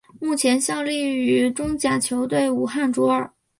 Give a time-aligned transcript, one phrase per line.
[0.19, 3.31] 目前效力于中甲球队武汉卓尔。